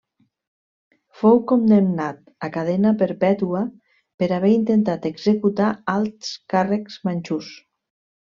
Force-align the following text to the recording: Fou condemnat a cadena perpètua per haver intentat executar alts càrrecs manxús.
Fou 1.19 1.35
condemnat 1.51 2.31
a 2.47 2.49
cadena 2.55 2.93
perpètua 3.01 3.61
per 4.23 4.29
haver 4.39 4.51
intentat 4.55 5.05
executar 5.11 5.71
alts 5.97 6.33
càrrecs 6.55 6.97
manxús. 7.11 7.55